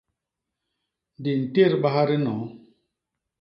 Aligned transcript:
Di 1.21 1.31
ntédbaha 1.41 2.03
dinoo. 2.09 2.45